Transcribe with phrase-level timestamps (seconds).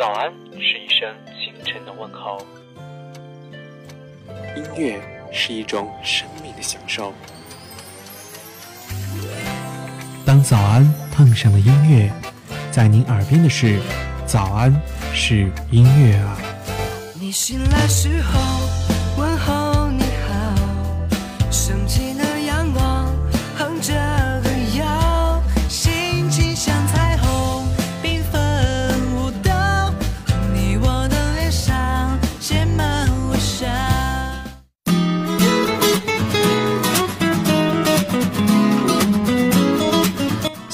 [0.00, 2.38] 早安是一声清晨的问候，
[4.56, 4.98] 音乐
[5.30, 7.12] 是一种生命的享受。
[10.24, 12.10] 当早安碰上了音乐，
[12.70, 13.78] 在您耳边的是
[14.24, 14.74] 早安
[15.12, 16.38] 是音乐啊。
[17.20, 18.40] 你醒来时候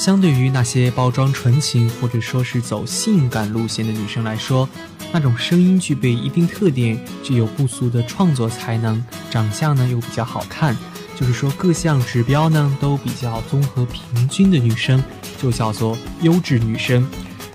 [0.07, 4.69] 相对于那些包装纯情或者说是走性感路线的女生来说，
[5.11, 10.73] 那种声音具备一定特点、具有不俗的创作才能、长相呢又比较好看，
[11.13, 15.03] 就是说各项指标呢都比较综合平均的女生，
[15.37, 17.05] 就叫做优质女生。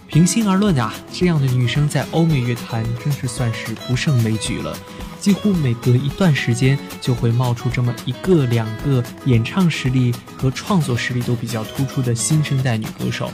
[0.07, 4.77] 平心而论啊，这样的女生在欧美乐坛真是算是不胜枚举了。
[5.23, 13.31] 几乎每隔一段时间就会冒出这么一个两个演唱实力和创作实力都比较突出的新生代女歌手，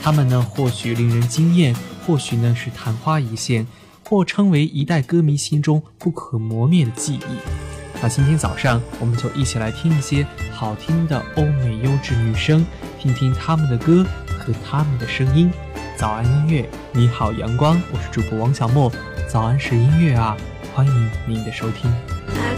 [0.00, 1.74] 她们呢或许令人惊艳，
[2.06, 3.66] 或许呢是昙花一现，
[4.08, 8.00] 或称为一代歌迷心中不可磨灭的记忆。
[8.00, 12.64] 那今天早上我们就一起来听一些好听的欧美优质女声，
[13.00, 14.06] 听听她们的歌
[14.38, 15.50] 和她们的声音。
[15.96, 18.92] 早安音乐，你好阳光，我是主播王小莫。
[19.28, 20.36] 早安是音乐啊。
[20.74, 22.51] 欢迎您的收听。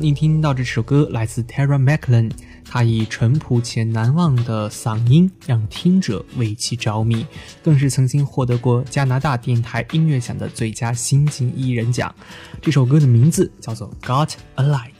[0.00, 2.30] 刚刚您听到这首歌来自 Tara Macklin，
[2.64, 7.26] 她以淳朴且难忘的嗓音让听者为其着迷，
[7.62, 12.14] 更是曾经获得过加拿大电台音乐奖的最佳新晋艺人奖。
[12.62, 14.98] 这首歌的名字叫做《Got a Light》。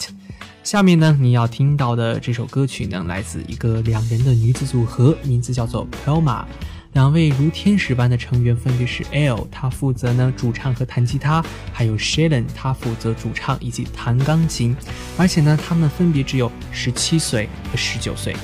[0.63, 6.45] 下面呢，你要听到的这首歌曲呢，来自一个两人的女子组合，名字叫做 Pelma。
[6.93, 14.77] 两位如天使般的成员分别是 L，他负责呢主唱和弹吉他，还有 Shalen，他负责主唱以及弹钢琴。
[15.17, 18.35] 而且呢，他们分别只有十七岁和十九岁。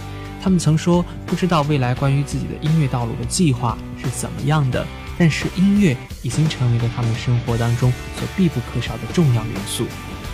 [0.40, 4.86] 他们曾说不知道未来关于自己的音乐道路的计划是怎么样的，
[5.18, 9.86] 但是音乐已经成为了他们生活当中所必不可少的重要元素。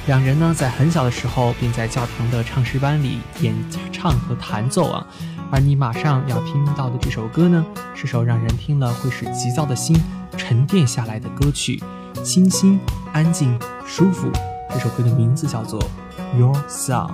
[0.06, 3.54] 两人呢，在很小的时候便在教堂的唱诗班里演
[3.93, 5.06] 唱和弹奏啊。
[5.50, 7.64] 而你马上要听到的这首歌呢，
[7.94, 9.96] 是首让人听了会使急躁的心
[10.37, 11.81] 沉淀下来的歌曲，
[12.25, 12.81] 清新、
[13.12, 13.56] 安静、
[13.87, 14.28] 舒服。
[14.70, 15.81] 这首歌的名字叫做
[16.38, 17.12] 《Your Song》。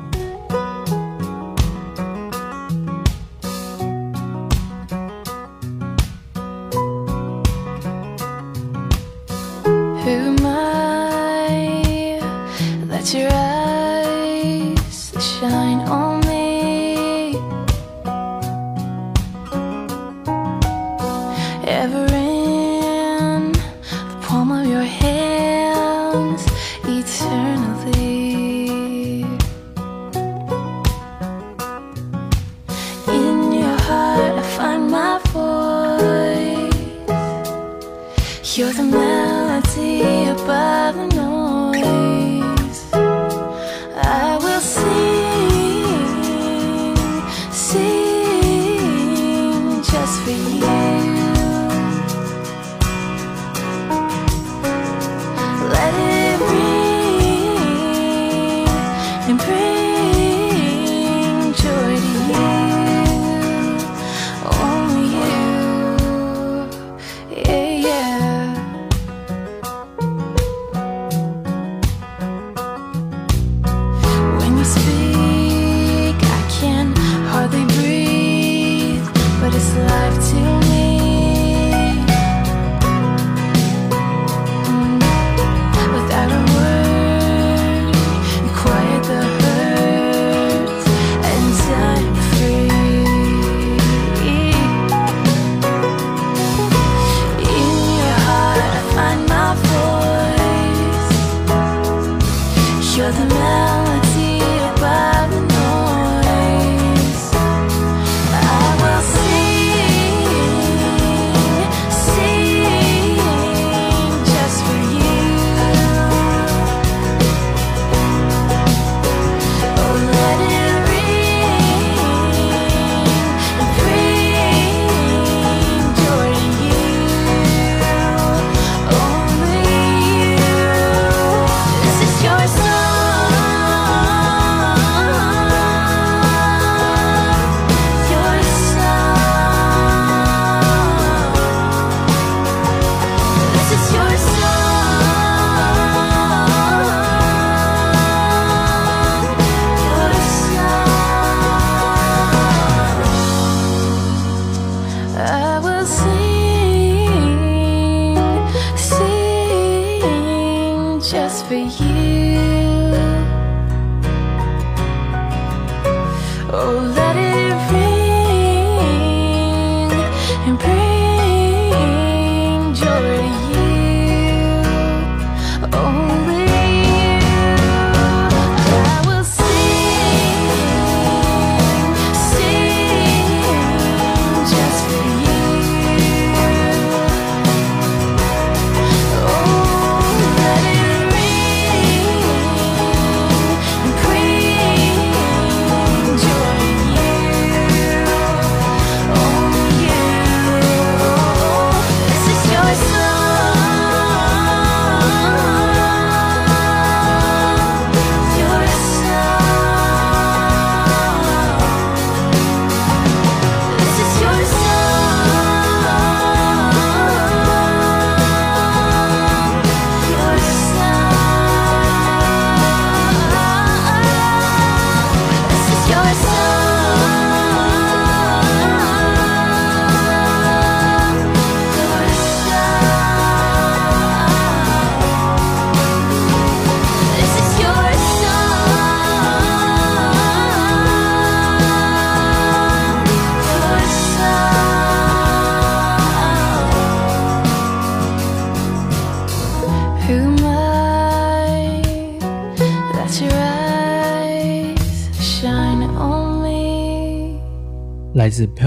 [38.58, 42.18] You're the melody above the noise.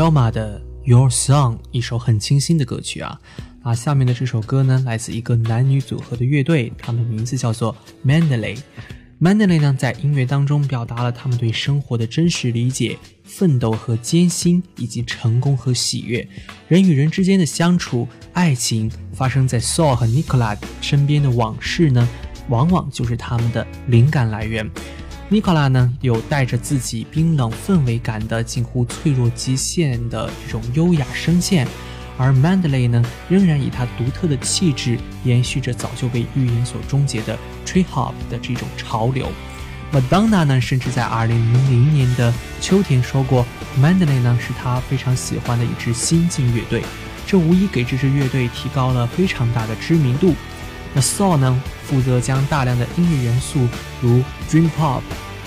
[0.01, 3.19] 来自 Pelma 的 Your Song，一首很清新的歌曲啊。
[3.63, 8.57] 那下面的这首歌呢，来自一个男女组合的乐队，他们名字叫做 Mandalay。
[9.19, 16.27] Mandalay 呢，在音乐当中表达了他们对生活的真实理解、奋斗和艰辛，以及成功和喜悦，
[16.67, 22.09] 人与人之间的相处、爱情，发生在 Saul 和 Nicola 身边的往事呢，
[22.49, 24.67] 往往就是他们的灵感来源。
[25.31, 31.65] 尼古拉呢，有带着自己冰冷氛围感的近乎脆弱极限的这种优雅声线，
[32.17, 39.31] 而 Mandalay 呢，仍然以他独特的气质延续着早就被预言所终结的 Tree Hop 的这种潮流。
[39.93, 41.29] Madonna 呢，甚至在2000
[41.93, 43.45] 年的秋天说过
[43.81, 46.83] ，Mandalay 呢是他非常喜欢的一支新晋乐队，
[47.25, 50.35] 这无疑给这支乐队提高了非常大的知名度。
[50.93, 53.59] 那 Saul 呢，负责将大量的音乐元素
[54.01, 55.01] 如 Dream Pop、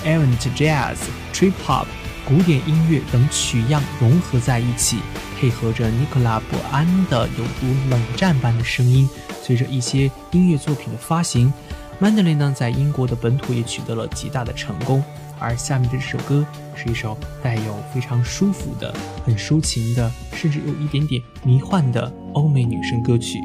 [0.05, 0.97] Avant Jazz、
[1.33, 1.87] Trip Hop、
[2.27, 4.99] 古典音乐等取样融合在一起，
[5.39, 9.09] 配合着 Nicola 不安的有如冷战般的声音。
[9.43, 11.53] 随着一些音乐作品的发行
[12.01, 15.05] ，Mandalay 呢在英国的本土也取得了极大的成功。
[15.39, 18.95] 而下面这首歌是一首带有非常舒服的、
[19.27, 23.39] 很抒情的，甚至有一点点迷幻的欧美女声歌曲。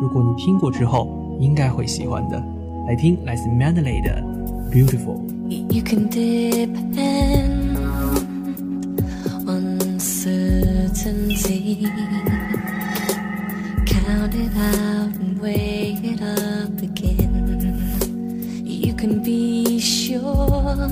[0.00, 2.41] 如果你听过之后，应该会喜欢的。
[2.87, 4.21] 来听来自 Mandalay 的
[4.71, 7.77] Beautiful。You can depend
[9.45, 11.87] on certainty.
[13.85, 18.07] Count it out and weigh it up again.
[18.63, 20.87] You can be sure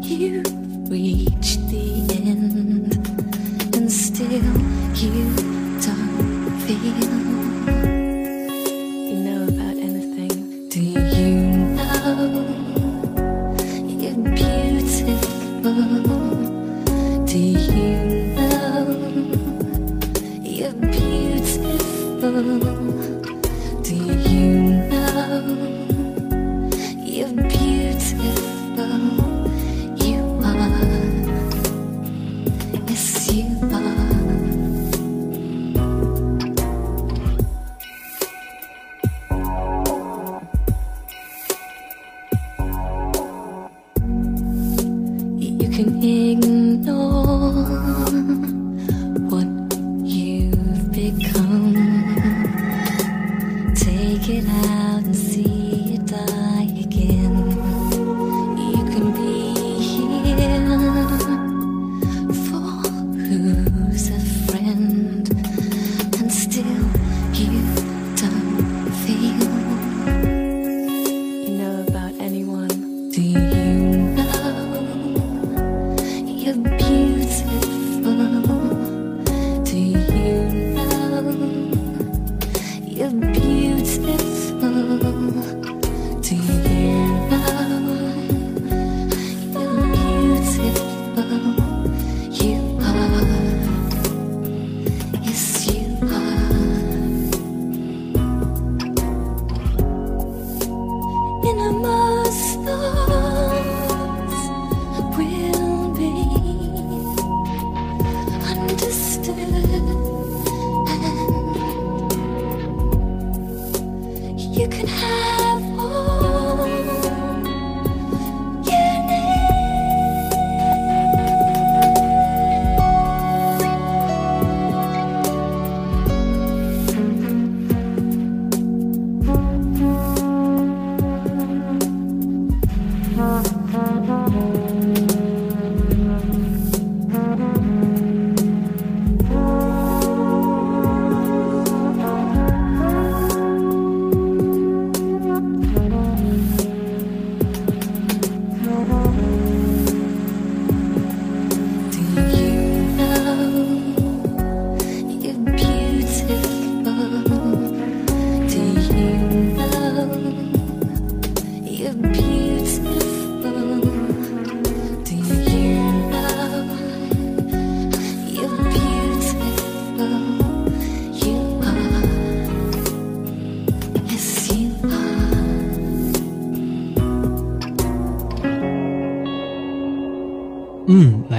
[0.00, 0.42] you
[0.88, 2.01] reach the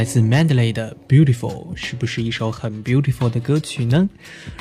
[0.04, 4.06] 来自 mandley 的 Beautiful 是不是一首很 beautiful 的歌曲呢？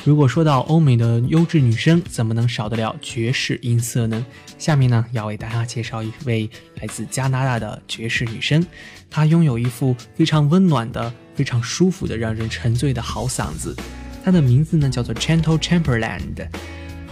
[0.02, 4.24] 如果说到欧美的优质女声，怎么能少得了爵士音色呢？
[4.56, 6.48] 下面呢，要为大家介绍一位
[6.80, 8.64] 来自加拿大的爵士女声，
[9.10, 13.76] 她拥有一副非常温暖的、非常舒服的、让人沉醉的好嗓子。
[14.24, 16.48] 她的名字呢，叫做 Chantal Chamberland。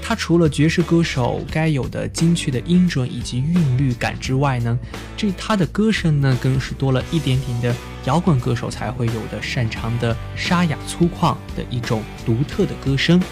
[0.04, 4.76] 他除了爵士歌手该有的精确的音准以及韵律感之外呢，
[5.16, 13.23] 这他的歌声呢，更是多了一点点的摇滚歌手才会有的擅长的沙哑粗犷的一种独特的歌声。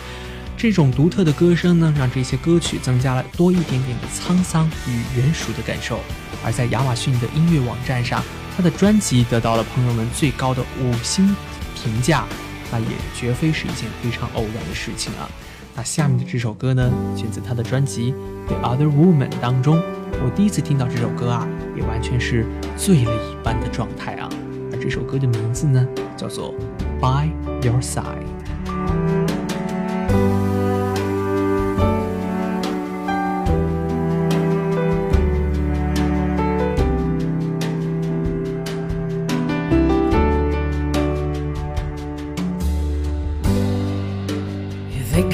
[0.57, 5.99] 这种独特的歌声呢，让这些歌曲增加了多一点点的沧桑与原熟的感受。
[6.45, 8.23] 而在亚马逊的音乐网站上，
[8.57, 11.35] 他的专辑得到了朋友们最高的五星
[11.75, 12.27] 评价，
[12.71, 12.87] 那也
[13.19, 15.29] 绝非是一件非常偶然的事情啊。
[15.77, 18.13] 那下面的这首歌呢，选自他的专辑
[18.47, 19.81] 《The Other Woman》当中。
[20.23, 22.45] 我第一次听到这首歌啊，也完全是
[22.77, 24.29] 醉了一般的状态啊。
[24.73, 25.87] 而这首歌的名字呢，
[26.17, 26.53] 叫做
[27.01, 27.31] 《By
[27.65, 28.03] Your Side》。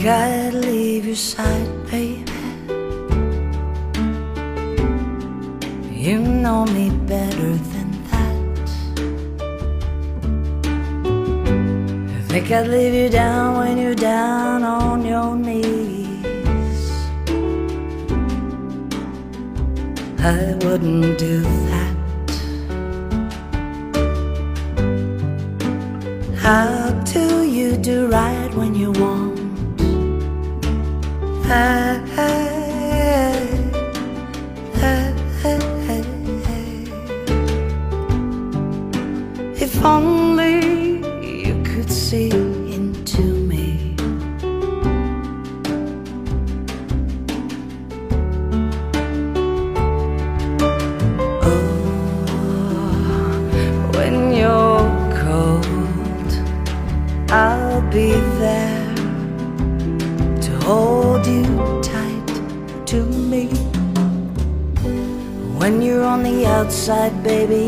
[0.09, 2.23] I'd leave your side, baby?
[5.91, 8.69] You know me better than that.
[12.13, 15.67] You think I'd leave you down when you're down on your knees?
[20.21, 21.41] I wouldn't do
[21.71, 21.97] that.
[26.37, 29.26] How do you do right when you want?
[31.49, 32.46] I, I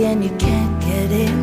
[0.09, 1.38] and you can't get in,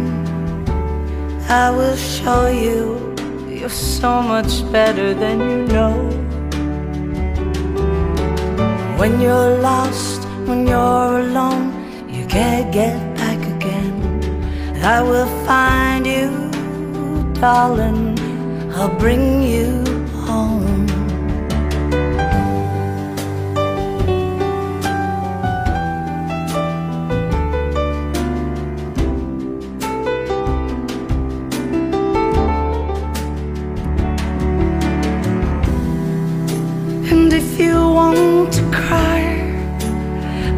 [1.48, 3.14] I will show you
[3.48, 5.96] you're so much better than you know.
[9.00, 11.66] When you're lost, when you're alone,
[12.10, 13.94] you can't get back again.
[14.84, 16.30] I will find you,
[17.40, 18.18] darling.
[18.74, 19.70] I'll bring you
[20.26, 20.95] home.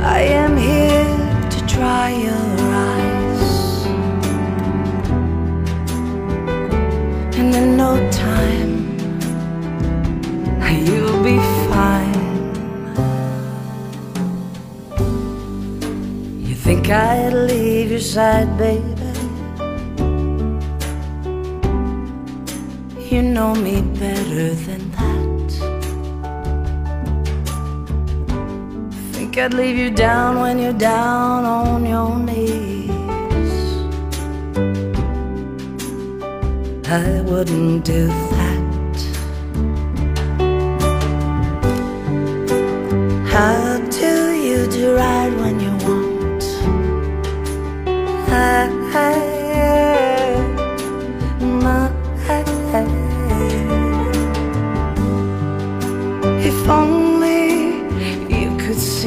[0.10, 2.48] I am here to dry your
[2.88, 3.86] eyes.
[7.38, 8.74] And in no time,
[10.86, 12.26] you'll be fine.
[16.48, 18.86] You think I'd leave your side, baby?
[23.12, 24.87] You know me better than
[29.40, 32.90] I'd leave you down when you're down on your knees.
[36.90, 38.98] I wouldn't do that.
[43.32, 43.77] How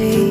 [0.01, 0.30] see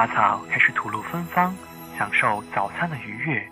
[0.00, 1.54] 花草开始吐露芬芳，
[1.98, 3.46] 享受早餐的愉悦，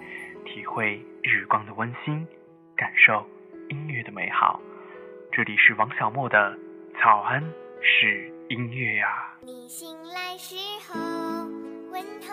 [0.47, 2.27] 体会日光的温馨，
[2.75, 3.23] 感受
[3.69, 4.59] 音乐的美好。
[5.31, 6.57] 这里是王小莫的
[7.03, 7.45] 早安
[7.83, 9.09] 是音乐呀。
[9.43, 10.57] 你醒来时
[10.89, 10.99] 候，
[11.93, 12.33] 问候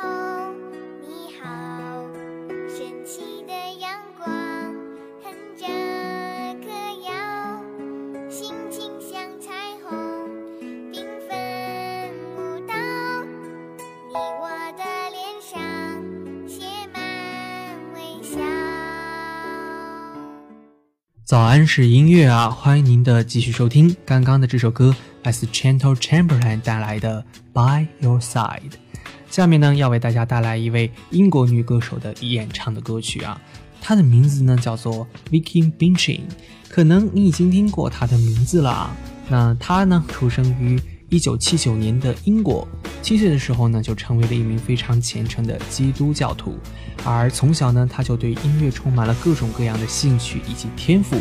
[21.25, 22.51] 早安是音乐啊！
[22.51, 23.95] 欢迎您的继续收听。
[24.05, 28.59] 刚刚的这首歌来自 Chantal Chamberlain 带来的《By Your Side》。
[29.27, 33.41] 下面呢，要为大家带来一位英国女歌手的演唱的歌曲啊，
[33.81, 36.19] 她的名字呢叫做 Vicky Binchin，
[36.69, 38.95] 可能你已经听过她的名字了啊。
[39.27, 40.79] 那她呢，出生于
[41.10, 42.68] 一九七九年的英国，
[43.02, 46.58] 七岁的时候呢，就成为了一名非常虔诚的基督教徒，
[47.04, 51.18] 而从小呢，他就对音乐充满了各种各样的兴趣以及天赋。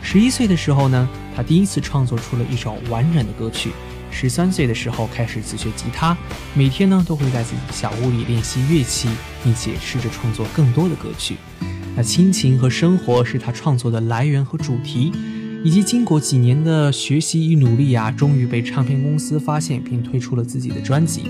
[0.00, 3.70] 十一岁的时候呢，他第一次创作出了一首完整的歌曲。
[4.10, 6.16] 十三岁的时候开始自学吉他，
[6.54, 9.08] 每天呢都会在自己的小屋里练习乐器，
[9.42, 11.36] 并且试着创作更多的歌曲。
[11.96, 15.12] 那亲情和生活是他创作的来源和主题。
[15.64, 21.22] 以及经过几年的学习与努力啊，终于被唱片公司发现并推出了自己的专辑。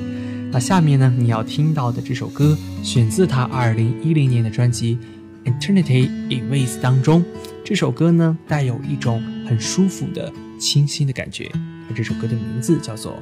[0.50, 4.98] 那下面呢，你要听到的这首歌选自他2010年的专辑
[5.48, 7.24] 《Eternity in Ways》当中。
[7.64, 11.48] 这首歌呢，带有一种很舒服的、清新的感觉。
[11.88, 13.16] 而这首歌的名字叫做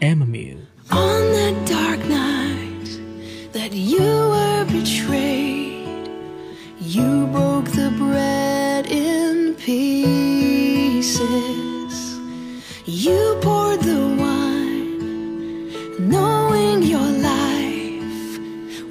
[0.06, 0.56] 《Emmanuel》。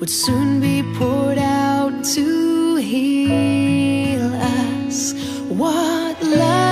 [0.07, 5.11] Would soon be poured out to heal us.
[5.49, 6.66] What love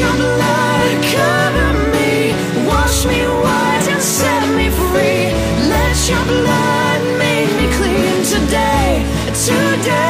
[0.00, 2.32] your blood cover me,
[2.66, 5.28] wash me white and set me free.
[5.68, 10.09] Let your blood make me clean today, today.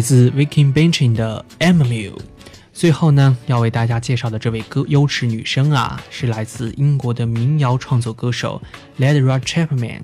[0.00, 2.10] 来自 Viking Benching 的 Emily。
[2.72, 8.62] 最后呢，要为大家介绍的这位歌优质女生啊，是来自英国的民谣创作歌手
[8.98, 10.00] Ledra Chapman。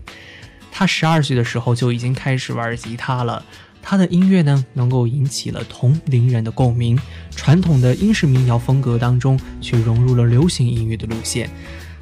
[0.70, 3.42] 她十二岁的时候就已经开始玩吉他了。
[3.80, 7.00] 她的音乐呢，能够引起了同龄人的共鸣。
[7.34, 11.48] 传统的英式民谣风格当中，却融入了流行音乐的路线。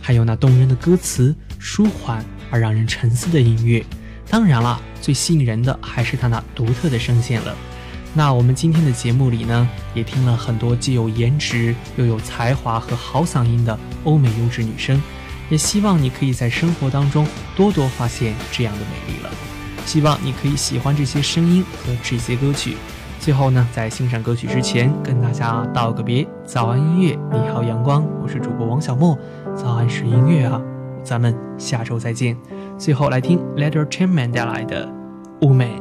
[0.00, 3.86] 还有那动人的歌词，舒缓而让人沉思的音乐。
[4.28, 7.54] 当然了，最吸引人的还是她那独特的声线了。
[8.16, 15.02] 那我们今天的节目里呢，也听了很多既有颜值又有才华和好嗓音的欧美优质女生，
[15.50, 19.30] 也希望你可以在生活当中多多发现这样的美丽了。
[19.84, 22.76] 希望你可以喜欢这些声音和这些歌曲。
[23.18, 29.18] 最后呢，在欣赏歌曲之前，跟大家道个别：早安音乐，你好阳光，我是主播王小莫。
[29.56, 30.62] 早安是音乐啊，
[31.02, 32.36] 咱们下周再见。
[32.78, 34.86] 最后来听 Letter Chairman 带来的
[35.46, 35.80] 《Woman》。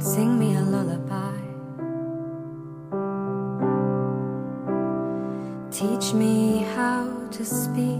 [0.00, 1.36] Sing me a lullaby.
[5.70, 7.99] Teach me how to speak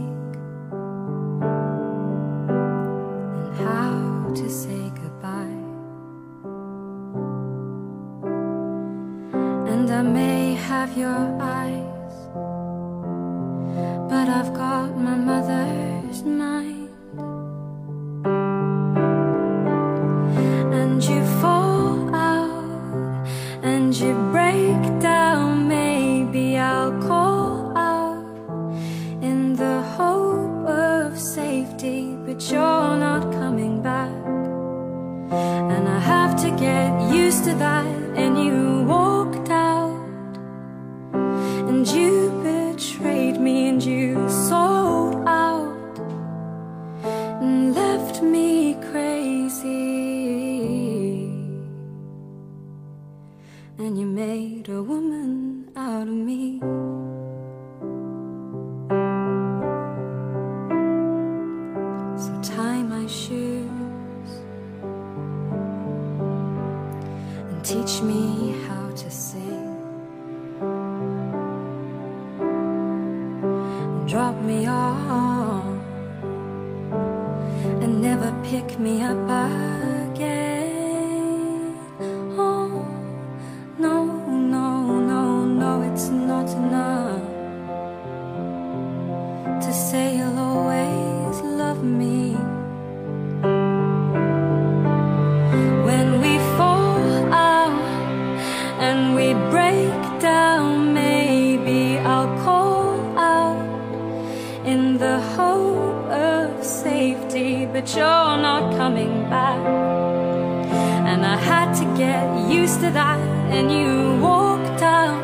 [53.90, 56.60] and you made a woman out of me
[112.00, 113.20] get used to that,
[113.52, 115.22] and you walked out,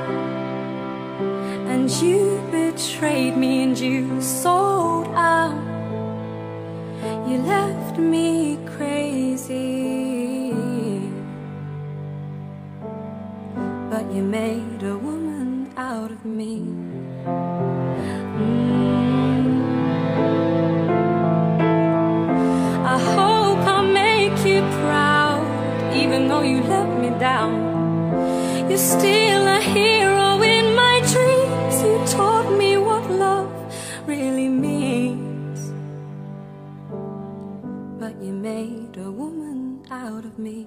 [1.72, 5.56] and you betrayed me, and you sold out.
[7.28, 10.52] You left me crazy,
[13.90, 16.85] but you made a woman out of me.
[27.18, 28.68] Down.
[28.68, 31.82] You're still a hero in my dreams.
[31.82, 33.50] You taught me what love
[34.06, 35.72] really means.
[38.00, 40.66] But you made a woman out of me.